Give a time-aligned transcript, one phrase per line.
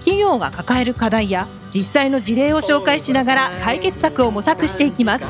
[0.00, 5.24] 企業が抱える課題や実際の事例を紹介しながら解決策を模索していきます。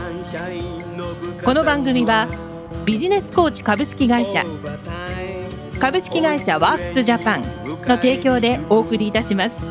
[1.44, 2.28] この番組は
[2.84, 4.44] ビジネスコーチ株式会社
[5.78, 7.42] 株式会社ワークスジャパン
[7.86, 9.64] の提供でお送りいたします。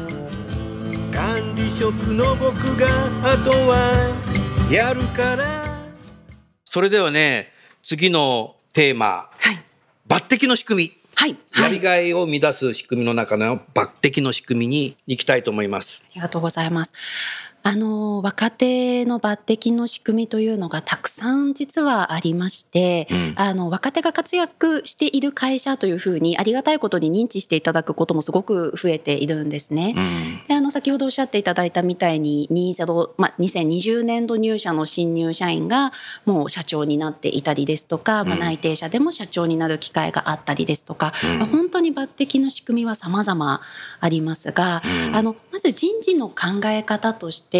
[1.13, 2.87] 管理職の僕が
[3.23, 3.91] あとは
[4.71, 5.63] やるから。
[6.65, 7.51] それではね
[7.83, 9.29] 次のテーマ。
[9.39, 9.63] はい。
[10.07, 16.01] 抜擢の仕組みはいやりがいを生み出す仕組みの中の抜擢の仕組みに行きたいと思います。
[16.11, 16.93] ありがとうございます。
[17.69, 23.33] あの若手の抜擢の仕組みというのがたくさん実はありまして、うん。
[23.35, 29.93] あの若手が活躍している会社というふうにありがたいことに認知していただくこともすごく増えているんですね。
[29.95, 30.47] うん。
[30.47, 35.93] であの先ほどおっしゃっていただいたみたいに20、まあ、2020年度入社の新入社員が
[36.25, 41.37] もう社長になっていたりですとか、まあ、うん内定者でも社長になる機会があったりですとか、うん。
[41.37, 43.61] まあ本当に抜擢の仕組みは様々
[43.99, 45.15] ありますが、うん。
[45.15, 47.58] あのまず人事の考え方として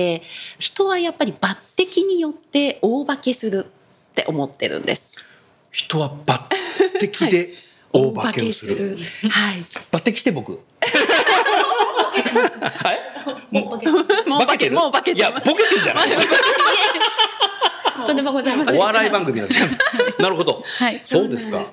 [0.59, 5.05] 人はやっぱり抜擢によって大化けするって思ってるんです。
[5.71, 6.39] 人は抜
[6.99, 7.53] 擢で
[7.91, 8.97] 大化けをする。
[9.29, 9.57] はい。
[9.91, 10.59] 抜擢して僕。
[12.61, 12.99] はい。
[13.51, 16.09] もうもう化け、もう化けいやボケてんじゃない。
[18.05, 18.75] とんでもございません。
[18.75, 19.67] お笑い番組なんですよ。
[20.19, 20.63] なるほど。
[20.65, 21.63] はい、そうですか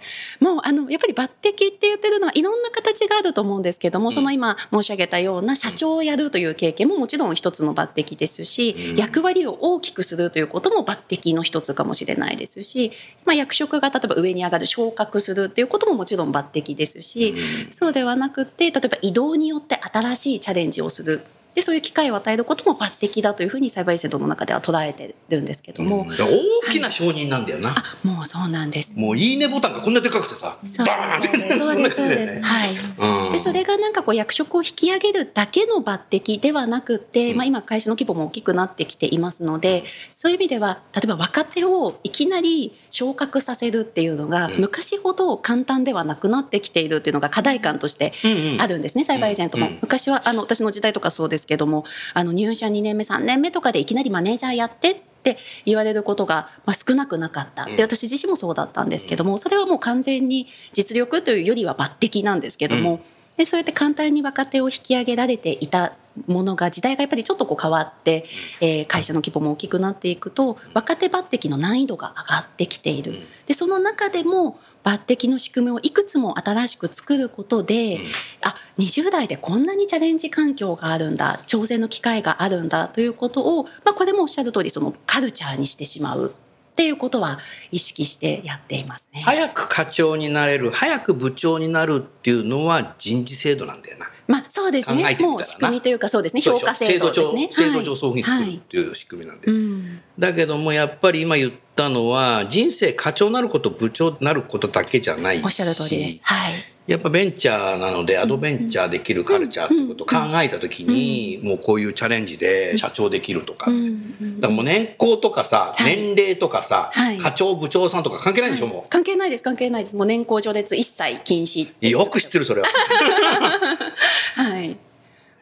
[0.40, 12.92] もうあのやっぱり抜擢って言ってるのはいろんな形があると思うんですけども、うんその今申し上げたような社長をやるという経験ももちろん一つの抜擢ですし、うん役割を大きくするということも抜擢の一つかもしれないですし、
[13.24, 21.22] まあ、役職が例えば上に上がる昇格するっていうことももちろん抜擢ですし、うんそうではなくて例えば移動によって新しいチャレンジをする。
[21.56, 27.74] でそういう機会を与えることも抜擢だというふうに栽培制度の中では捉えてるんですけども、大きな承認なんだよな。
[27.78, 28.92] あもうそうなんです。
[28.94, 30.58] もういいねボタンがこんなでかくてさ。
[30.66, 32.42] そうバーンっそうですそうです。
[32.42, 32.70] はい。
[32.72, 33.15] うんで
[33.46, 37.36] それがなんかこう役職を引き上げるだけの抜擢ではなくて、うん。
[37.36, 44.60] まあ、今会社の規模も大きくなってきていますのでそういう意味では例えば若手をいきなり昇格させるっていうのがうん。
[44.60, 48.12] 昔ほど簡単ではなくなってきているっていうのが課題感として
[48.58, 49.68] あるんですね、サイバーエージェントも。
[49.68, 49.78] うん。
[49.80, 51.84] 昔はあの私の時代とかそうですけども
[52.14, 57.64] あの入社2年目3年目とかでいきなりマネージャーやってって言われることが、まあ、少なくなかった。
[57.64, 57.76] うん。
[57.76, 63.00] で私自身もそうだったんですけどもそれはもう完全に実力というよりは抜擢なんですけども、
[63.36, 65.94] でそうやって簡単に若手を引き上げられていた
[66.26, 68.24] ものが時代がやっぱりちょっとこう変わって、
[68.60, 73.12] えー会社の規模も大きくなっていくと若手抜擢の難易度が上がってきている。
[73.12, 73.18] うん。
[73.46, 78.02] でその中でも抜擢の仕組みをいくつも新しく作ることで、うん。
[78.42, 86.34] あ20代でこんなにチャレンジ環境があるんだ挑戦の機会があるんだということを、まあ、これもおっしゃる通りそのカルチャーにしてしまう
[86.76, 87.38] っていうことは
[87.72, 89.22] 意識してやっていますね。
[89.22, 94.10] 早く課長になれる、早く部長になるっていうのは人事制度なんだよな。
[94.28, 95.16] まあそうですね。
[95.20, 96.42] もう仕組みというかそうですね。
[96.42, 97.48] 評価制度ですね。
[97.50, 98.20] 制度上、制度上そうい。
[98.20, 98.52] うふうに作はい。
[98.52, 99.50] るっていう仕組みなんで。
[99.50, 100.00] うん。
[100.18, 101.56] だけどもやっぱり今言った
[101.88, 106.18] のは人生課長になること部長になることだけじゃないしおっしゃる通りです。
[106.22, 106.52] はい。
[106.86, 113.70] やっぱベンチャーなのでアドベンチャーできるカルチャーっていうことを考えた時にもうこういうチャレンジで社長できるとか。
[113.70, 121.88] うだんからもう年功とかさ、はい年齢とかさ、はい課長部長さんとか関係ないでしょ、はいも関係ないです関係ないですもう年功序列一切禁止う。
[121.88, 122.68] よく知ってるそれは。
[124.34, 124.76] はいへ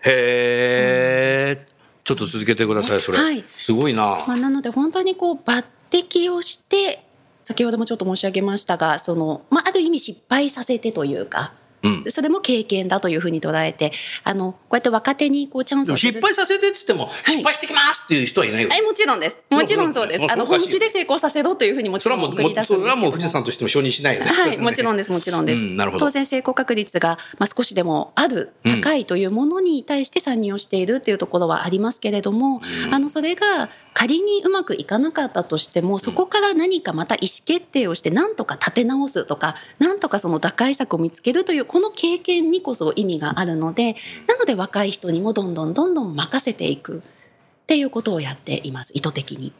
[0.06, 1.66] え。
[2.04, 3.18] ちょっと続けてくださいそれ。
[3.18, 4.24] はいすごいな。
[4.26, 7.04] まあ、なので本当にこう抜擢をして
[7.42, 11.54] 先ほどもちょっと申し上げましたがその、まあ、ある意味失敗させてというか
[11.84, 12.04] うん。
[12.10, 13.92] それも経験だというふうに捉えて
[14.24, 18.70] あのこうやって若手にこうチャンスを失敗させてって言っても、い失敗してきますっていう人はいないよ。
[18.72, 24.30] えもちろんですもちろんそうですあの本気で成功させろというふうにもちそれはもう、ろん送り出すそれはももう藤田さんとしても承認しないよね。
[24.30, 25.60] はい、もちろんです、もちろんです。
[25.60, 43.94] うん当然成功確率が、まあ、少しでもある、高いというものに対して参入をしているっていうところはありますけれども、うんあの、それが仮にうまくいかなかったとしても、そこから何かまた意思決定をして、なんとか立て直すとか、なんとかその打開策を見つけるという、この経験にこそ意味があるので、
[44.26, 49.52] なので若い人にもどんどんどんどん任せていくっていうことをやっています、意図的に。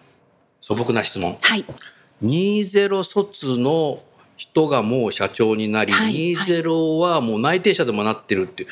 [0.61, 1.39] 素朴な質問。
[1.41, 1.65] はい。
[2.23, 4.03] 20卒の
[4.37, 8.69] 人がもう社長になり、はい20はもう内定者でもなってるっていう。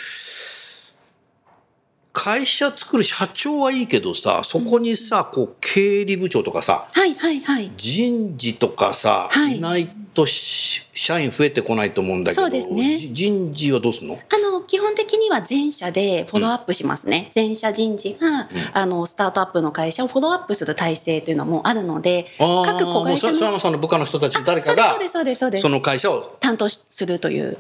[2.12, 7.72] 会社作る社長はいいけどさそこにさこう経理部長とかさはいはいはい。
[7.76, 9.56] 人事とかさ、はい。
[9.56, 12.98] い、ないとし社員増えてこないと思うんだけどそうですね。
[12.98, 14.18] じ人事はどうすんの？
[14.28, 17.30] あの基本的には全社でフォローアップしますね。
[17.32, 24.98] 全社人事が、あのスタートアップの会社をフォローアップする体制というのもあるので、あ各子もう会社のさ佐山さんの部下の人たちあ誰かが
[25.60, 27.56] その会社を担当しするという。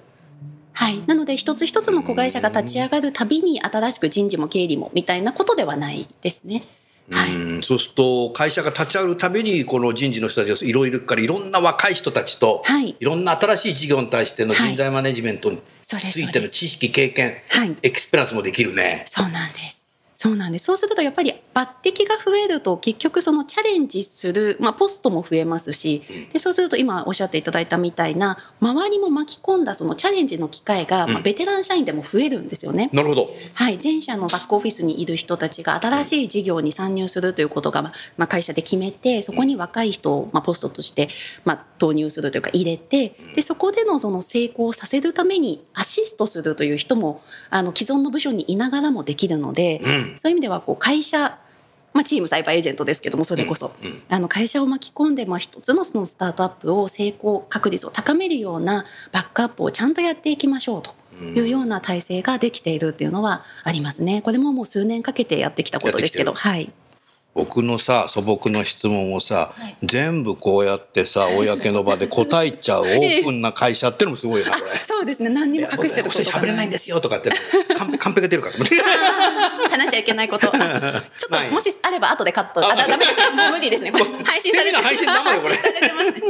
[0.72, 6.64] はい、なので一つ一つの子会社が立ち上がるたびに新しく人事も経理もみたいなことではないですね。
[7.10, 7.34] はい。
[7.34, 12.96] うんそうすると会社が立ち上がるたびにこの人事の人たちがいろいろからいろんな若い人たちと、はい。
[12.98, 14.68] いろんな新しい事業に対してのはい。
[14.68, 19.04] 人材マネジメントについての知識経験はい、エクスペランスもできるね。
[19.08, 19.81] そうなんです。
[20.22, 20.66] そうなんです。
[20.66, 32.88] そうするとやっぱり抜擢が増えると結局そのチャレンジする、まあ、ポストも増えますしでそうすると今おっしゃっていただいたみたいな周りも巻き込んだそのチャレンジの機会が、まあ、うんベテラン社員でも増えるんですよね。
[32.92, 33.30] なるほど。
[33.54, 41.08] はい、前社のバックオフィスにいる人たちが新しい事業に参入するということが、まあまあ、会社で決めてそこに若い人を、まあ、ポストとして、
[41.44, 51.38] まあ、投入するというか入れてでそこでのその成功させるためにアシストするという人もあの既存の部署にいながらもできるので、うんそういう意味ではこう会社
[51.92, 64.22] まあ、チームサイバーエージェントですけどもそれこそ、うんあの会社を巻き込んで、まあ、一つのそのスタートアップを成功確率を高めるようなバックアップをちゃんとやっていきましょうというような体制ができているっていうのはありますね。
[64.22, 66.72] これももう数年かけてやってきたことですけど、やはい。
[67.34, 74.78] 僕のさ素朴の質問をさ、はい全部こうやってさ公の場で答えちゃう オープンな会社ってのもすごいよなこれ。
[74.84, 75.28] そうですね。
[75.28, 77.32] 何にも隠してること喋れないんですよとかって
[77.76, 78.56] カンペカンペが出るから。
[79.70, 80.50] 話しちゃいけないこと。
[80.54, 82.60] あちょっともしあれば後でカット。
[82.60, 83.14] あ、ダメです。
[83.32, 83.90] もう無理ですね。
[83.90, 86.20] これ配信されて配信生よこれ配信されてますね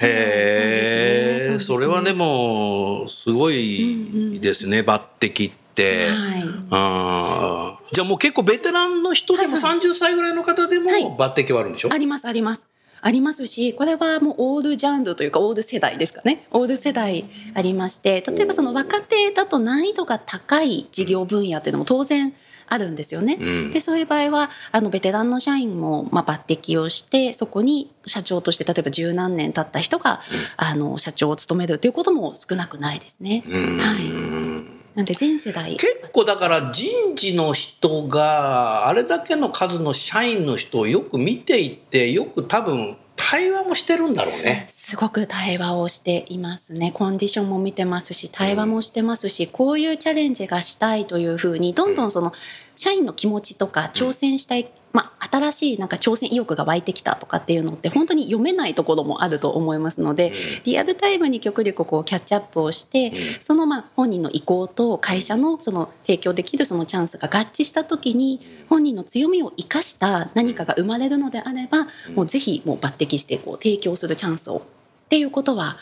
[0.00, 5.69] へえ、そうですねそれはでもすごいですね、抜擢って。
[5.84, 7.94] はい。
[7.94, 12.68] じゃあもう結構ベテランの人でもはい30歳ぐらいの方でもはい抜擢はあるんでしょ、ありますあります。
[13.02, 17.24] ありますしこれはもうオールジャンルというかオール世代ですかねオール世代
[17.54, 22.34] ありまして例えばその若手だと難易度が高い事業分野というのも当然
[22.70, 23.36] あるんですよね。
[23.40, 30.20] うんでそういう場合はあのベテランの社員もまあ抜擢をしてそこに社長として例えば十何年経った人が、
[30.56, 33.42] あの社長を務めるということも少なくないですね。
[33.48, 44.64] うんはいなんで全世代結構だから人事の人があれだけの数の社員の人をよく見ていてよく多分対話もしてるんだろうね。
[44.68, 46.90] すごく対話をしていますね。
[46.90, 52.32] コンディションも見てますし、対話もしてますし、こういうチャレンジがしたいというふうに、どんどんその
[52.80, 60.32] 社員の気持ちとか挑戦したい、まあ、新しいなんか挑戦意欲が湧いてきたとかっていうのって本当に読めないところもあると思いますので、
[60.64, 68.40] リアルタイムに極力こうキャッチアップをして、そのまあ本人の意向と会社のその提供できるそのチャンスが合致した時に
[68.70, 74.62] 本人の強みを生かした何かが生まれるのであればもうぜひもう抜擢してこう提供するチャンスをっ
[75.10, 75.76] ていうことは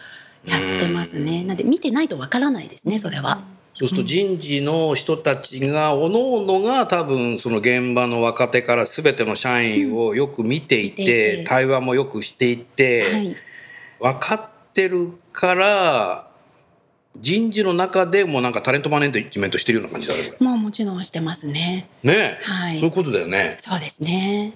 [0.45, 1.45] やってますね。
[1.45, 3.41] なんで見てないとわからないですねそれは。
[3.79, 13.37] そうすると人事の人たちがおのおのが多分その現場の若手から全ての社員をよく見てい見て対話もよくしていて、はい。
[14.01, 16.29] 分かってるから
[17.21, 21.89] 人事の中でもなんかタレントマネジメントしてるような感じだねこもうもちろんしてますね。
[22.03, 22.81] れねえ、はい。
[22.81, 24.55] そういうことだよね、そうですね。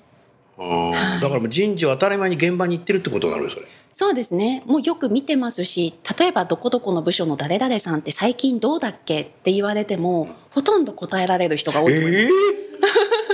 [0.59, 0.92] うんはい
[1.23, 4.63] だからもう人事は当たり前に現場に行ってるってことになるよそれそうですね。
[4.65, 12.25] もうよく見てますし、例えばどこどこの部署の誰々さんって最近どうだっけって言われても、ほとんど答えられる人が多いと思います。
[12.25, 12.73] ええ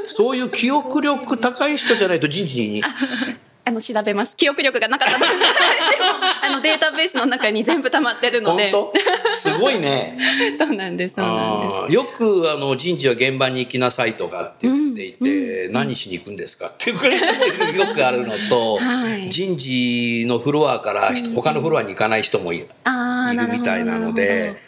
[0.08, 2.82] そういう記憶力高い人じゃないと人事に
[3.68, 4.34] あの調べます。
[4.34, 5.42] 記憶力がなかったとしても、
[6.42, 8.72] あのデータベースの中に全部溜まってるので。
[9.42, 10.18] すごいね
[10.58, 11.16] そうなんです。
[11.16, 11.94] そうなんです。
[11.94, 22.68] よくあの人事は現場に行きなさいとかって言っていて、何しに行くんですかっていうくらいよくあるのと、 はい人事のフロアから人他のフロアに行かない人もいる
[23.52, 24.67] みたいなのでど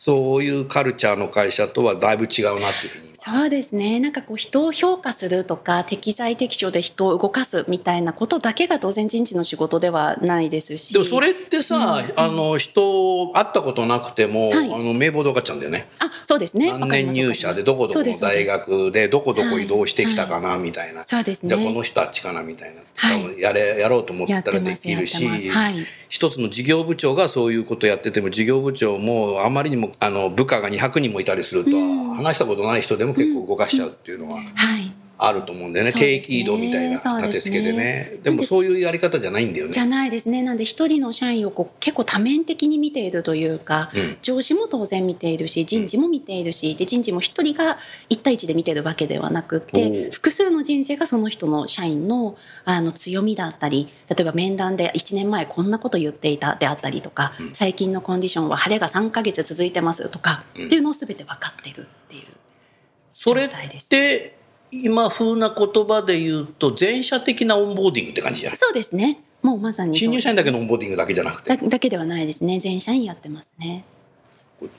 [0.00, 3.98] そういうカルチャーの会社とはだいぶ違うなっていうふうにそうですね。
[3.98, 10.92] なんかこう人を評価するとか適材適所で人を動かすみたいなことだけが当然人事の仕事ではないですし。
[10.92, 16.70] でもそれってさ、あの人会ったことなくても、はいあの名簿で分かっちゃうんだよねあ、そうですね。
[16.70, 21.48] 何年入社でどこどこの大学でどこどこ移動してきたかなみたいな、そうですね。
[21.48, 25.48] じゃあこの人あっちかなみたいな、はいやれやろうと思ったてらできるし。
[25.48, 25.86] はい。
[26.08, 34.44] 一つの事業部長がそういうことやってても事業部長もあまりにもあの部下が200人もいたりすると、うん話したことない人でも結構動かしちゃうっていうのは、はい。
[35.18, 35.92] あると思うんだよね。
[35.92, 35.98] ね。
[35.98, 38.18] 定期移動みたいな立て付けでね。
[38.22, 39.90] でもそういうやり方じゃないんだよじゃね。
[39.90, 40.42] ないですね。
[40.42, 44.16] なんで一人の社員をこう結構多面的に見ているというか、うん。
[44.22, 57.54] 上司も当然見ているし人事も見ているしで人事も一人が一対一で見てるわけではなくおてう複数の人事がその人の社員のあの強みだったり例えば面談で1年前こんなこと言っていたであったりとか、うん。
[57.54, 60.66] 最近のコンディションは晴れが3ヶ月続いてますとか、うん。
[60.66, 62.22] っていうのを全て分かってるっていう
[63.12, 63.88] それっ状態です。
[63.88, 64.37] て
[64.70, 68.56] 今風な言葉で言うと全社的なオンボーディングって感じじゃない？
[68.56, 69.20] そうですね。
[69.42, 71.56] もうまさに新入社員だけのオンボーディングだけじゃなくて。
[71.56, 72.58] だだけではないですね。
[72.58, 73.84] 全社員やってますね。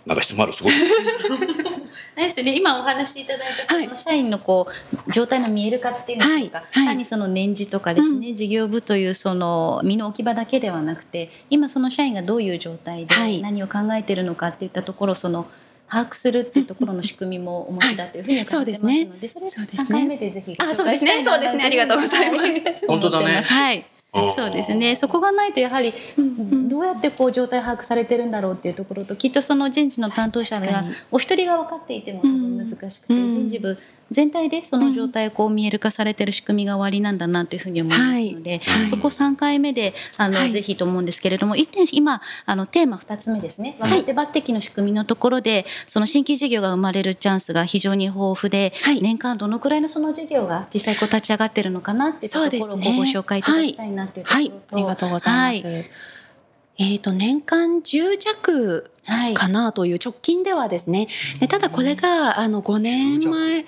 [0.06, 0.54] なんか質問ある？
[0.54, 0.74] すごい。
[0.74, 3.88] あれですよね、今お話しいただいたそはい。
[3.88, 4.68] の社員のこ
[5.08, 6.68] う状態の見える化っていうんでしょうか、はい。
[6.72, 6.86] はい。
[6.88, 13.42] 単にその年次とかですね、事業部というその身の置き場だけではなくて今その社員がどういう状態ではい。
[13.42, 15.48] 何を考えているのかっていったところをその
[15.90, 19.86] 把握するっていうところの仕組みもお持ちだというふうに伺ってますので、そ れそうですね。
[19.86, 21.24] 3回目でぜひあそうですね。
[21.26, 21.64] そうですね。
[21.64, 22.42] ありがとうございます。
[22.44, 23.42] はい本当だね。
[23.46, 23.86] はい。
[24.14, 24.32] うん。
[24.32, 24.96] そうですね。
[24.96, 25.94] そこがないとやはり
[26.68, 33.32] どうやってこう状態把握されてるんだろうっていうところときっとその人事の担当者がお一人が分かっていても多分難しくて、うん。
[33.32, 33.78] 人事部
[34.12, 38.88] 全体でその状態をこう見える化されてる仕組みが終わりなんだなというふうに思いますので、はい。
[38.88, 40.52] そこ3回目であの、はい。
[40.52, 43.78] ぜひと思うんですけれども一点今あのテーマ2つ目ですね。
[43.80, 49.02] 若手抜擢の仕組みのところでその新規事業が生まれるチャンスが非常に豊富で、はい。
[49.02, 56.19] 年間どのくらいのその事業が実際こう立ち上がってるのかなっていうところをご紹介いただきたいなっていうところはい、ありがとうございます。
[56.80, 59.34] はいえっ、と年間10弱はい。
[59.34, 61.08] かなという直近ではですね。
[61.40, 63.66] でただこれがあの5年前、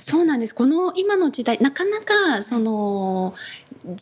[0.00, 0.54] そうなんです。
[0.54, 3.34] この今の時代なかなかその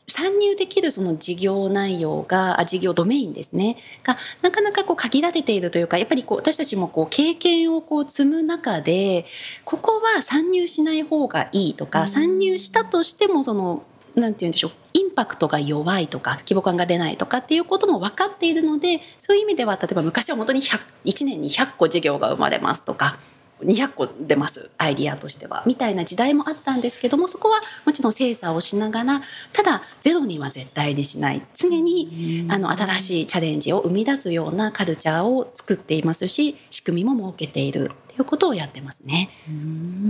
[0.06, 3.78] 参入できるその事業内容があ事業ドメインですね。
[4.04, 9.24] がなかなかこう限られているというかやっぱりこう私たちもこう経験をこう積む中で
[9.64, 12.08] ここは参入しない方がいいとか、うん。
[12.08, 13.82] 参入したとしてもその
[14.14, 14.70] なんて言うんでしょう。
[14.94, 23.18] インパクトが弱いとか規模感が出ないとかっていうことも分かっているのでそういう意味では例えば昔は本当に100 1年に100個事業が生まれますとか
[23.64, 25.62] 200個出ますアイディアとしては。
[25.66, 31.42] みたいな時代もあったんですけどもそこはもちろん精査をしながらただゼロには絶対にしない。
[31.54, 39.30] 常にあの新しいチャレンジを生み出すようなカルチャーを作っていますし仕組みも設けているっていうことをやってますね。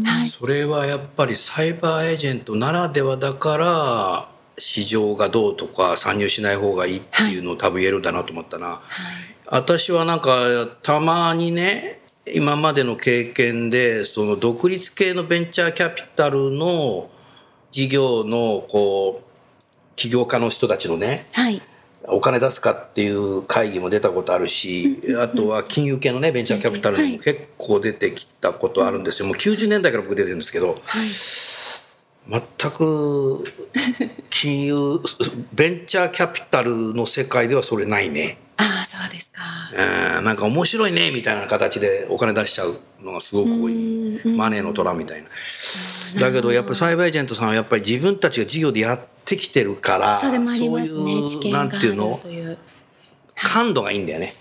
[0.04, 0.28] はい。
[0.28, 4.28] それはやっぱりサイバーエージェントならではだから
[4.58, 8.80] 市場がどうとか参入しない方がいいっていうのを多分言えるんだなと思ったな。
[9.46, 17.08] 私はなんかたまにね今までの経験でその独立系のベンチャーキャピタルの
[17.70, 19.28] 事業のこう
[19.94, 21.62] 起業家の人たちのねはい
[22.08, 30.78] お金出すかっていう会議も出たことあるしあとは金融系のねベンチャーキャピタルにも結構出てきたことあるんですよもう90年代から僕出てるんですけどはい
[32.28, 33.44] 全く
[34.30, 35.00] 金融
[35.52, 38.38] ベンチャーキャピタルの世界ではそれないね。
[38.56, 39.42] ああそうですか。
[40.18, 45.28] うんなんか面白いねみたいな形でお金出しちゃうのがすごく多いうんマネーの虎みたいな。
[46.18, 52.20] だけどやっぱりサイバーエージェントさんはやっぱり自分たちが事業でやってきてるからそれもありますねそういう知見があるなんていうの？
[52.22, 52.58] という。
[53.34, 54.34] 感度がいいんだよね。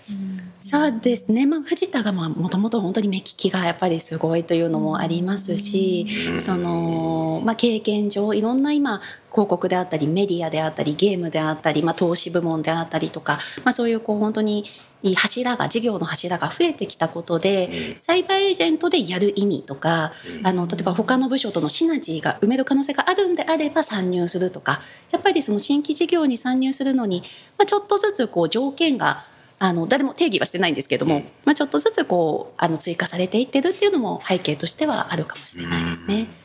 [0.60, 6.38] そうですね、まあ、藤田がもともと本当に目利きがやっぱりすごいというのもありますし、うん。
[6.38, 9.00] そのまあ、経験上いろんな今
[9.30, 14.66] 広告であったりメディアであったりゲームであったり、まあ、投資部門であったりとか、まあ、そういうこう本当に
[15.14, 17.98] 柱が事業の柱が増えてきたことで、うん。
[17.98, 20.46] サイバーエージェントでやる意味とか、うん。
[20.46, 27.22] あの例えば他の部署とのシナジーが埋める可能性があるんであれば参入するとかやっぱりその新規事業に参入するのに、
[27.58, 29.24] まあ、ちょっとずつこう条件が
[29.58, 31.22] あの誰も定義はしてないんですけども、うん。
[31.44, 36.14] まあ、ちょっとずつこうあの追加されていってるっていうのも背景としてはあるかもしれないですね。
[36.14, 36.41] はい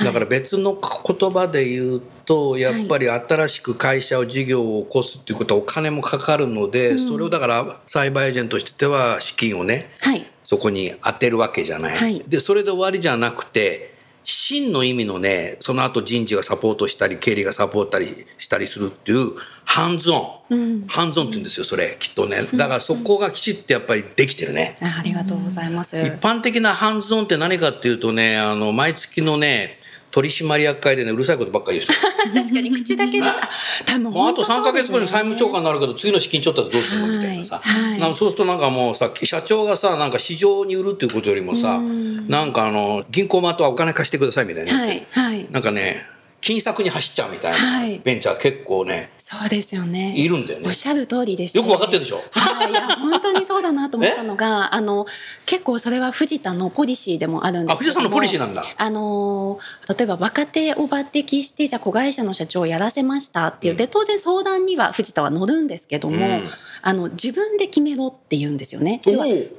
[0.00, 6.98] だから別の言葉で言うとやっぱり新しく会社を事業を起こすっていうことはお金もかかるので、うん。
[6.98, 10.26] それをだからサイバーエージェントとしては資金をねはい。
[10.44, 11.96] そこに当てるわけじゃない。
[11.96, 12.22] はい。
[12.26, 13.92] でそれで終わりじゃなくて
[14.24, 18.00] 真の意味のねその後人事がサポートしたり経理がサポート
[18.38, 19.32] したりするっていう
[19.64, 20.86] ハンズオン、うん。
[20.86, 22.44] ハンズオンって言うんですよそれきっとね。
[22.54, 24.78] だからそこがきちっとやっぱりできてるね。
[24.80, 26.00] あありがとうございます。
[26.00, 29.81] 一般的なハンズオンって何かっていうとねあの毎月のね
[30.12, 31.92] 取締役会でねうるさいことばっかり言う人。
[32.32, 33.30] 確かに口だけです。
[33.30, 33.50] あ
[33.86, 42.28] 多分もうあと3か月後に債務超過になるけど次の資金ちょっとどうするのみたいなさ、はいはそうするとなんかもうさ社長がさなんか市場に売るっていうことよりもさうん。
[42.28, 45.46] なんかあの銀行まとはお金貸してくださいみたいな、はいはい。
[45.50, 46.06] なんかね
[46.42, 47.98] 金策に走っちゃうみたいはない。
[48.00, 50.12] ベンチャー結構ねそうですよね。
[50.14, 50.66] いるんだよね。
[50.68, 52.22] おっしゃる通りでしてよくわかってるでしょ？
[52.32, 55.06] はい、いや本当にそうだなと思ったのが あの
[55.46, 58.64] 結構それは藤田のポリシーでもあるんですけど藤田さんのポリシーなんだ。
[58.76, 59.58] あの
[59.88, 63.90] 例えば若手を抜擢してじゃあ子会社の社長をやらせましたって言って、うん。
[63.90, 66.48] 当然相談には藤田は乗るんですけども、うん。
[66.84, 69.00] あの自分で決めろって言うんですよね。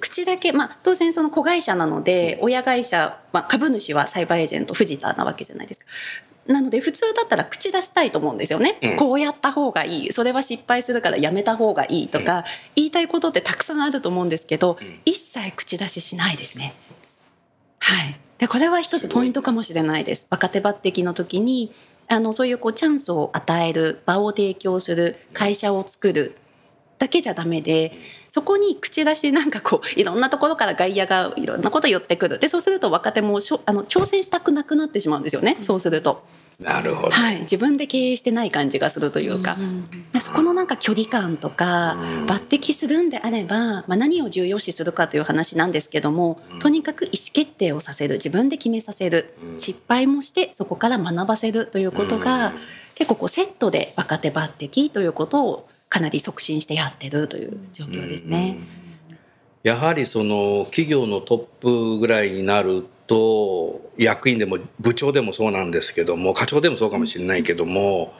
[0.02, 5.86] 口だけ、まあ、当然その子会社なので親会社、まあ、株主はサイバーエージェント藤田なわけじゃないですか。
[6.48, 8.96] なので普通だったら口出したいと思うんですよね、うん。
[8.98, 10.14] こうやった方がいい。
[10.14, 12.44] それは失敗するからやめた方がいいとか、
[12.76, 15.00] 言いたいことってたくさんあると思うんですけど、うん。
[15.06, 16.76] 一切口出ししないですね。
[17.80, 20.28] はい、でこれは一つポイントかもしれないです。
[20.30, 21.72] 若手抜擢の時に
[22.08, 26.38] あのそういうこうチャンスを与える場を提供する会社を作る
[27.04, 27.92] だけじゃダメで
[28.30, 32.40] そこに口出しなんかこういろんなところから外野がいろんなこと言ってくる。
[32.40, 36.24] でそうすると若手もしょあの挑戦したくなくなってしまうんですよね、そうすると、
[36.60, 39.58] なるほど、はい、自分で経営してない感じがするというか、
[40.14, 42.26] でそこのなんか距離感とか、うん。
[42.26, 46.60] 抜擢するんであれば、まあ、何を重要視するかという話なんですけども、うん。
[46.60, 48.16] とにかく意思決定をさせる。
[48.16, 49.60] 自分で決めさせる、うん。
[49.60, 52.54] 失敗もしてそこから学ばせるということが、うん。
[52.96, 58.58] 結構こうセットで若手抜擢ということをかなり促進してやってるという状況ですね。
[59.62, 68.12] やはりその企業のトップぐらいになると役員でも部長でもそうなんですけども課長でもそうかもしれないけども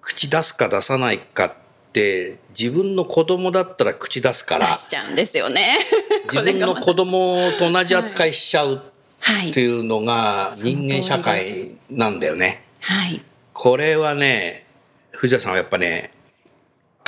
[0.00, 1.52] 口出すか出さないかっ
[1.92, 5.76] て自分の子供だったら口出すか出らしちゃうんですよね。
[6.32, 8.80] 自分の子供と同じ扱いしちゃう
[9.18, 12.62] はいっていうのが 人間社会なんだよね。
[12.78, 13.20] はい
[13.54, 14.66] これはね
[15.10, 16.12] 藤田さんはやっぱね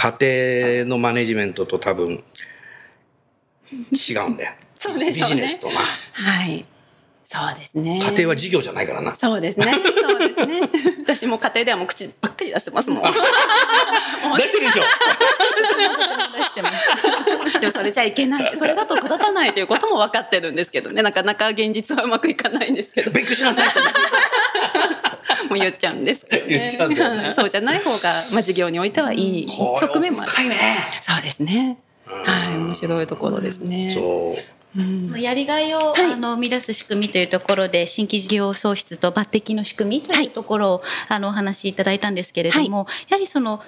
[0.00, 2.24] 家庭のマネジメントと多分
[3.70, 4.52] 違うんだよ。
[4.78, 5.80] そうでしょうねビジネスとな。
[6.12, 6.64] はい
[7.22, 8.00] そうですね。
[8.02, 9.14] 家庭は事業じゃないからな。
[9.14, 9.72] そうですね。
[9.72, 10.62] そうですね。
[11.06, 13.02] 私も家庭ではもう口ばっかり出してますもん。
[14.36, 14.82] 出してるでしょ
[16.36, 16.70] 出してま
[17.52, 17.60] す。
[17.60, 18.56] でもそれじゃいけない。
[18.56, 21.02] それだと育たないということも分かってるんですけどね。
[21.02, 23.12] なかなか現実はうまくいかないんですけど。
[23.12, 23.68] 勉強しなさい
[25.48, 26.58] もう言っちゃうんですけどね。
[26.58, 30.30] 言っちゃうんだよねはい そうじゃない方が、まあ、事業においてはいい側面もある。
[30.30, 30.78] 深いね。
[31.02, 31.78] そうですね。
[32.06, 33.90] はい、面白いところですね。
[33.90, 34.80] そう。
[34.80, 35.20] うん。
[35.20, 43.60] やりがいを、はいあの生み出す仕組みというところで新規事業創出と抜擢の仕組みというところを、あのお話しいただいたんですけれども、やはりその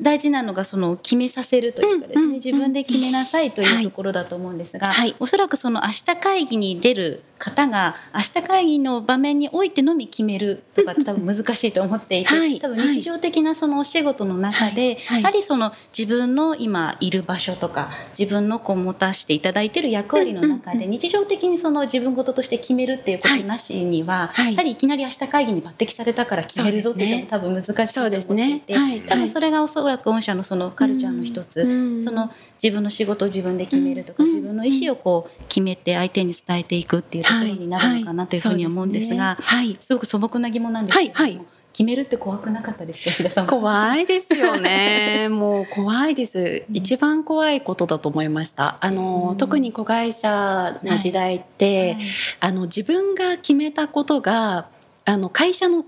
[0.00, 5.14] 大事なのがその決めさせるというかですね、自分で決めなさいというところだと思うんですが、はい。
[5.20, 12.60] おそらくその明日会議に出る方が明日会議の場面においてのみ決めるとかって多分難しいと思っていて、はい。
[12.60, 15.22] 多分日常的なそのお仕事の中で、はい。
[15.22, 24.52] やはりその自分の今いる場所とか自分のこう持たせていただいている役割の中で日常的にその自分事として決めるっていうことなしには、はい。
[24.52, 28.60] やはりいきなり明日会議に抜擢されたから決めるぞって言っても多分難しいとそうです思っていね。
[28.60, 29.00] て、はい。
[29.02, 32.02] 多分それがおそらく御社のそのカルチャーの一つ、うん。
[32.02, 32.30] その
[32.62, 34.28] 自分の仕事を自分で決めるとか、うん。
[34.28, 39.76] 自分の意思をこう決めて相手に伝えていくっていうところになるのかなというふうに思うんですが、はい。
[39.80, 41.32] すごく素朴な疑問なんですけれども、はい。
[41.34, 41.46] はい。
[41.72, 43.50] 決めるって怖くなかったですか石田さんは？
[43.50, 45.28] 怖いですよね。
[45.28, 46.62] もう怖いです。
[46.72, 48.78] 一番怖いことだと思いました。
[48.80, 49.36] あの、うん。
[49.38, 52.04] 特に子会社の時代って、はい。
[52.38, 54.68] あの自分が決めたことが
[55.04, 55.84] あの会社の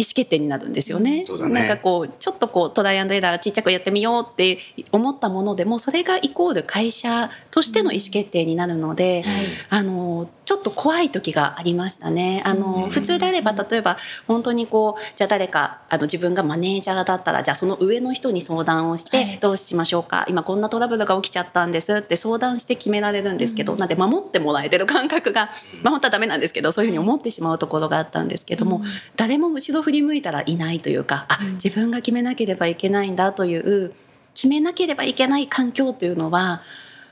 [0.00, 1.24] 意思決定になるんですよね。
[1.24, 4.58] ねなんかこうちょっとこうトライアンドエラーちっちゃくやってみようって
[4.92, 7.30] 思ったものでもそれがイコール会社
[7.60, 12.42] としての意思決定になるので、はいあのちょっと怖い時がありましたね。
[12.44, 12.90] あの、うん。
[12.90, 19.38] 普通であれば例えば本当にこうじゃあ誰かあの自分がマネージャーだったらじゃあその上の人に相談をして、はい。
[19.38, 20.26] どうしましょうか。
[20.28, 21.98] 今こんなトラブルが起きちゃったんです。
[21.98, 23.78] って相談して決められるんですけど、うん。
[23.78, 25.50] なんで守ってもらえてる感覚が、
[25.82, 31.52] まあ本当はダメなんですけどそういうふうに思ってしまうところがあったんですけども、うん誰も後ろ振り向いたらいないというかあうん。
[31.54, 33.94] 自分が決めなければいけないんだという
[34.34, 36.62] 決めなければいけない環境というのは、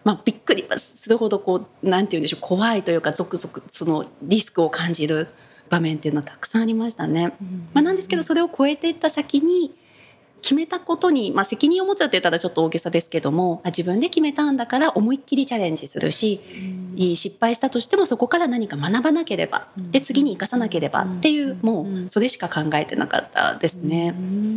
[0.05, 5.29] まあ、びっくりするほどこうなんて言うんでしょう怖いというかゾクゾクそのリスクを感じる
[5.69, 7.35] 場面っていうのはたくさんありましたね。
[7.75, 9.75] まあ、なんですけどそれを超えていった先に
[10.41, 16.41] 決めたことに、まあ、責任を持つって言ったらちょっと大げさですけどもあ自分で決めたんだから思いっきりチャレンジするし、
[16.97, 24.15] いい失敗したとしてもそこから何か学ばなければで次に生かさなければっていうもうそれしか考えてなかったですね。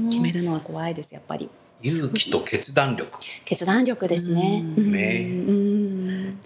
[0.09, 1.49] 決めるのは怖いですやっぱり
[1.83, 3.19] 勇気と決断力。
[3.45, 4.63] 決断力ですね。
[4.77, 4.91] うん。
[4.91, 5.25] ね。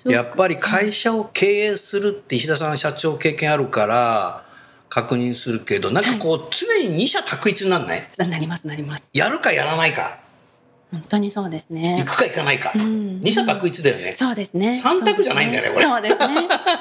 [0.05, 0.11] うん。
[0.11, 4.45] やっぱり会社を経営するって石田さん社長経験あるから
[4.89, 8.07] 確認するけどなんかこう常に二者択一になんない？
[8.17, 9.03] なりますなります。
[9.13, 10.19] やるかやらないか
[10.91, 11.97] 本当にそうですね。
[11.99, 12.71] 行くか行かないか。
[12.75, 14.15] うん二者択一だよね。
[14.15, 14.77] そうですね。
[14.77, 16.35] 三択じゃないんだよねこれそうですね。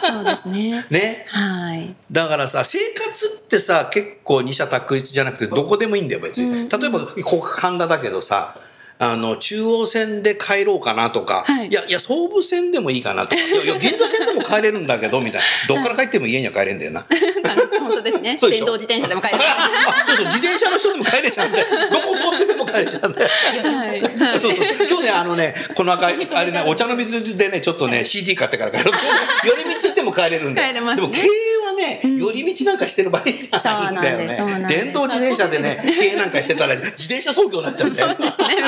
[0.09, 0.87] そうですね。
[0.91, 1.27] ね。
[1.29, 1.95] はい。
[2.13, 6.51] だからさ、生活ってさ、結構二者択一じゃなくて、どこでもいいんだよ、別に。
[6.51, 8.57] うん例えば、ここ神田だけどさ、
[8.99, 15.75] あの、中央線で帰ろうかなとか、はいや、いや、総武線でもいいかなとか、いや、いや銀座線でも帰れるんだけど、みたいな。
[15.75, 17.05] どっから帰っても家には帰れんだよな。
[17.81, 18.37] 本当ですね。
[18.41, 19.49] 電動自転車でも帰ります。
[19.51, 21.67] あ そうそう、自転車の人でも帰れちゃうんだよ。
[21.93, 23.31] どこ通ってでも帰れちゃうんだよ。
[23.77, 24.03] はい。
[24.41, 24.87] そうそう。
[24.89, 28.95] 今日ね、あのね、この赤い、あれね、お茶の水でね、ちょっとね、CD 買ってから帰ろう。
[29.47, 30.63] 寄り道しても帰れるんで。
[30.73, 31.29] でも、経営
[31.67, 34.67] はね、寄り道なんかしてる場合じゃないんだよね。
[34.69, 38.09] 電動自転車でね、経営なんかしてたら、自転車操業になっちゃうんだよ。
[38.09, 38.17] ね、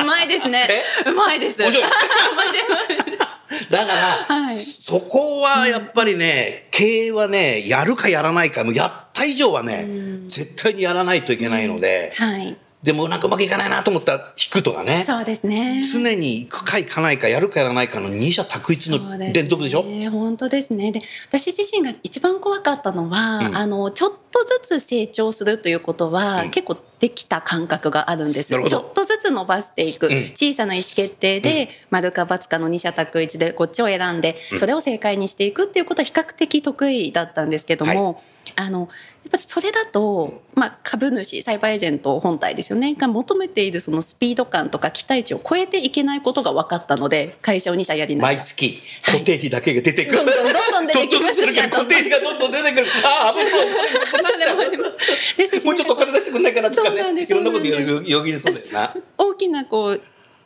[0.02, 0.68] うまいですね。
[1.06, 1.58] うまいです。
[1.58, 1.90] 面白い。
[3.70, 4.58] だから、はい。
[4.58, 9.86] そこはやっぱりね、経営はね、やるかやらないか、もうやった以上はね、
[10.28, 12.56] 絶対にやらないといけないので、はい。
[12.82, 15.02] でもなんかうまくいかないなと思ったら引くとかね。
[15.06, 15.82] そうですね。
[15.90, 19.82] 常に行くか行かないかやるかやらないかの二者択一の連続でしょ？
[19.82, 20.92] ね、本当ですね。
[20.92, 23.56] で私自身が一番怖かったのは、うん。
[23.56, 26.50] あのちょっとずつ成長するということは、うん。
[26.50, 30.30] 結構できた感覚があるんですちょっとずつ伸ばしていく、うん。
[30.34, 34.58] 小さな意思決定で、丸か×かの二者択一でこっちを選んで、うん。
[34.58, 38.22] それを正解にしていくっていうことは比較的得意だったんですけども、
[38.54, 38.88] あのや
[39.26, 42.94] っぱそれだと、まあ、株主サイバーエージェント本体ですよね。
[42.94, 48.36] が求めているそのスピード感とか期待値を超えていけないことが分かったので会社を2社やりながら。
[48.36, 50.18] 毎月固定費だけが出てくる。
[50.18, 52.86] どんどんどんどん出てきますずつするけど固定費がどんどん出てくる。
[53.04, 54.70] ああ、危ない
[55.36, 55.60] です。
[55.60, 56.96] しもうちょっとお金出してくんないかなとかね。
[56.96, 57.32] そうなんです。
[57.32, 58.94] いろんなことよよぎりそうだよな。
[59.18, 60.02] 大きなこう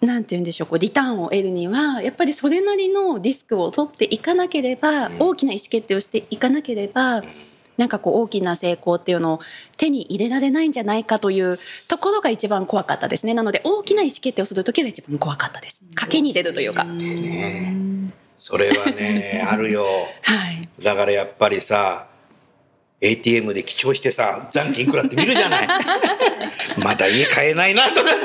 [0.07, 5.17] なんて言うんでしょうこうリターンを得るにはやっぱりそれなりのリスクを取っていかなければ、うん。
[5.19, 7.23] 大きな意思決定をしていかなければ、
[7.81, 9.41] なんかこう大きな成功っていうのを
[9.79, 13.33] 手に入れられないんじゃないかというところが一番怖かったですね。
[13.33, 15.83] なので大きな意思決定をする時が一番怖かったです。
[15.97, 17.75] 賭けに出るというか、でね。
[18.37, 19.85] それはね、あるよ。
[20.23, 20.69] はい。
[20.83, 22.07] だからやっぱりさ、
[23.03, 25.69] ATM で記帳してさ、残金いくらって見るじゃない。
[26.77, 28.17] まだ家買えないなとかさ、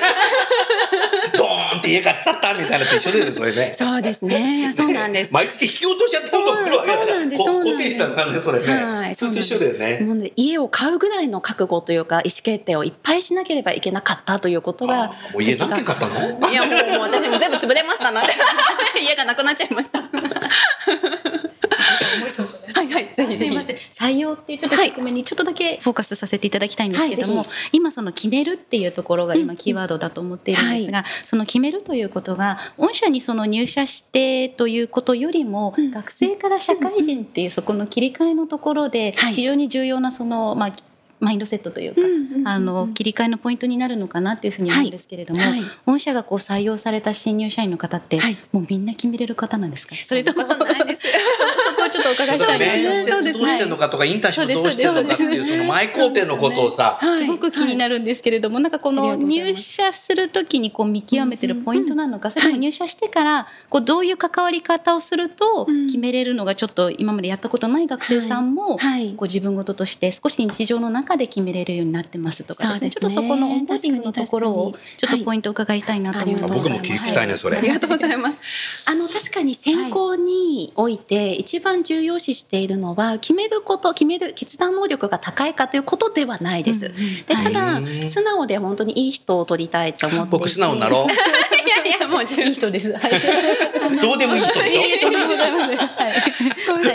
[1.38, 3.74] ドーンって家買っちゃったみたいなのと一緒だよね、それね。
[3.78, 4.74] そうですね。
[4.76, 5.32] そうなんです。
[5.34, 7.72] 毎月引き落としちゃったこと来るわけだそうなんですこそうなんです。
[7.72, 8.84] 固定資産なんでそれね。
[8.84, 10.00] はいそれと一緒だよね。
[10.02, 16.52] もうね家を買うぐらいの覚悟というか意思決定をいっぱいしなければいけなかったということがもう家何軒買ったの？
[16.52, 18.34] いやもうもう私も全部潰れましたなんて
[19.02, 20.04] 家がなくなっちゃいました
[22.96, 23.38] はいはいぜひ。
[23.38, 23.78] すいません。
[23.94, 35.92] 採用っていうちょっと局面にちょっとだけフォーカスさせていただきたいんですけども、はいぜ今その決めるっていうところが今キーワードだと思っているんですが、その決めるということが御社にその入社してということよりも、うん。
[35.92, 39.34] 学生から社会人っていうそこの切り替えのところではい。
[39.34, 40.74] 非常に重要なその、まあ、
[41.20, 42.02] マインドセットというか、
[42.50, 48.38] あの切り替えのポイントになるのかなっていうふうに思うんですけれども、はい御社がこう採用された新入社員の方って、はい。
[48.52, 49.96] もうみんな決めれる方なんですか？
[50.06, 50.44] それとも
[51.96, 53.24] ちょっとお伺いしたいです面ね。
[53.24, 57.22] 接どうしてるのかとかインターンシップどうしてるのかってそういうその前工程のことをさ、はい。
[57.22, 65.86] すごく気になるんですけれども、なんかこの入社するときにこう見極めてるポイントなのか、それとも入社してからこうどういう関わり方をするとうん。
[65.86, 69.14] 決めれるのがちょっと今までやったことない学生さんも、はい。
[69.16, 72.92] こう自分事として少し日常の中で決めれるようになってますとかですね。
[72.92, 73.16] そうですね。
[73.16, 76.44] ちょっとそこのオンボーディングのところをちょっとポイントを伺いたいなと思います。
[76.44, 76.60] はい。
[76.60, 77.58] 僕も聞きたいねそれ。
[77.58, 78.40] ありがとうございます。
[78.86, 86.88] あの確かに選考において一番重要視しているのは決めること決める決断能力が高いかということではないです。
[86.88, 87.26] うんうん。
[87.26, 87.46] ではい。
[87.46, 90.30] ただ、うん素直で本当にいい人を取りたいと思っていて。
[90.32, 91.06] 僕素直になろう。
[91.06, 92.92] いやいやもういい人です。
[92.94, 93.12] はい。
[94.02, 94.82] どうでもいい人でしょ？
[94.82, 95.70] いい人でございます。
[95.76, 95.86] は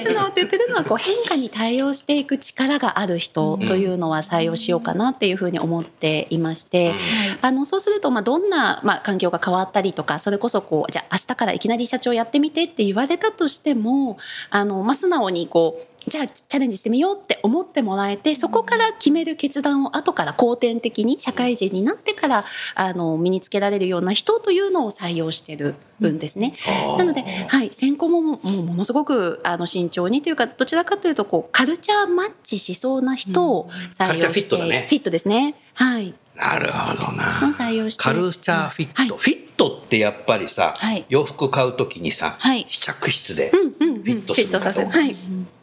[0.05, 6.95] 素直って言ってるのはこう変化に対応していく力がある人というのは採用しようかなっていうふうに思っていまして、
[7.43, 14.19] あのそうするとまあどんなまあ環境が変わったりとかそれこそこうじゃあ明日からいきなり社長やってみてって言われたとしても
[14.51, 26.55] あの、まあ、素直にこうじゃあチャレンジしてみようって思ってもらえてそこから決める決断を後から後天的に社会人になってからあの身につけられるような人というのを採用してるんですね。
[26.97, 35.55] なので、はい、選考ももうものすごくあの慎重にというかどちらかというとこうカルチャーマッチしそうな人を採カルチャーフィ用して、ットだねフィットですね。
[35.75, 36.15] はい。
[36.35, 37.25] なるほどをな。
[37.53, 38.95] 採用してカルチャーフィット。
[38.95, 45.07] はいフィットってやっぱりさ、はい洋服買うときにさ、はい試着室でうんうんうん、フィットするかどうかフィットさせる。
[45.07, 45.17] はい。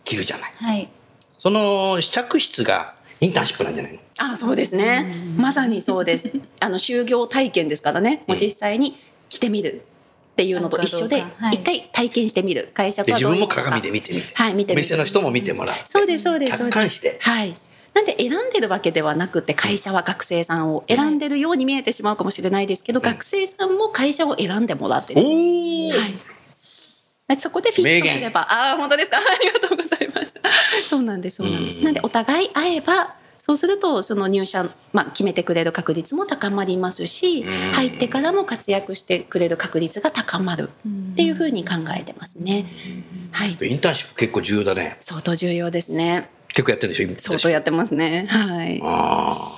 [0.04, 0.52] 着るじゃない。
[0.56, 0.90] はい。
[1.38, 4.00] その試着室がインターンシップなんじゃないの？
[4.20, 5.14] あ、そうですね。
[5.38, 6.32] まさにそうです。
[6.60, 8.24] あの就業体験ですからね。
[8.28, 8.98] もう実際に
[9.30, 9.84] 着てみる
[10.32, 14.28] っていうのと一緒で一回体験してみる会社とで自分も鏡で見てみて。
[14.34, 15.84] はい見てみてお店の人も見てもらって。
[15.88, 17.18] そうですそうですそうです客観視で。
[17.22, 17.58] はい。
[17.94, 25.22] なんで選んでるわけではなくて会社は学生さんを選んでるように見えてしまうかもしれないですけど、学生さんも会社を選んでもらってる。
[25.22, 26.00] おお、はい、
[27.38, 28.42] そこでフィットすれば。
[28.42, 29.18] ああ本当ですか？
[29.20, 30.34] ありがとうございます。
[30.88, 31.78] そうなんですそうなんです。
[31.84, 40.70] なんでお互い会えばそうするとその入社、まあ、決めてくれる確率も高まりますし入ってからも活躍してくれる確率が高まる。
[41.14, 42.66] っていうふうに考えてますね。
[43.32, 44.98] はい、インターンシップ結構重要だね。
[45.02, 46.30] 相当重要ですね。
[46.50, 47.10] 結構やってるでしょ？
[47.20, 48.26] 相当やってますね。
[48.30, 48.82] はい。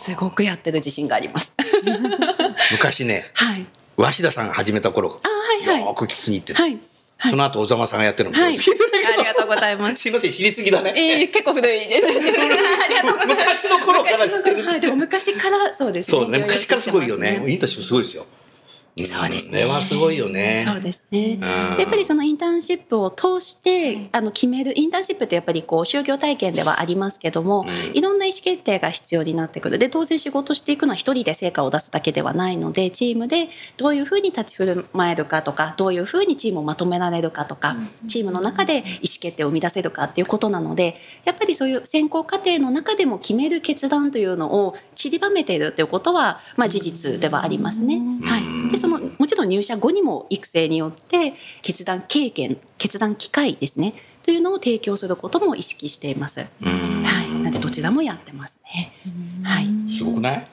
[0.05, 1.53] すごくやってる自信があります。
[2.71, 3.65] 昔ね、 はい、
[3.97, 5.27] 鷲田さんが始めた頃、あ
[5.67, 6.77] はいはい、よく聞きに行ってて、はい
[7.21, 9.95] その後小沢さんがやってるのもずっと聞いてたけど、はい、ありがとうございます。
[9.95, 10.93] すいません、知りすぎだね。
[10.95, 12.07] ええー、結構古いです。
[12.07, 13.67] 自分がありがとうございます。
[13.67, 14.65] 昔の頃から知ってる。
[14.65, 16.11] はい、でも昔からそうですね。
[16.11, 17.43] そうね、昔からすごいよね。
[17.45, 18.25] インタシップすごいですよ。
[19.05, 19.65] そうですね。
[19.65, 20.65] はすごいよね。
[20.67, 21.37] そうですね。
[21.37, 29.77] でやっぱりそのインターンシップを通して、あの決めるインターンシップってやっぱりこう就業体験ではありますけども、うん、いろんな意思決定が必要になってくる。
[29.77, 38.83] で当然仕事していくのは一人で成果を出すだけではないので、チームでどういうふうに立ち振る舞えるかとか、どういうふうにチームをまとめられるかとか、チームの中で意思
[39.19, 48.01] 決定を生み出せるかっていうことなので、やっぱりそういう選考過程の中でも決める決断というのを散りばめているということは、まあ事実ではありますね。
[48.23, 48.71] はい。
[48.71, 56.39] でそのもちろん入社後にも育成によって決断経験決断機会ですねというのを提供することも意識しています。
[56.39, 56.47] は
[57.23, 58.91] い、なんでどちらもやってますね。
[59.43, 59.67] はい。
[59.91, 60.47] すごくない？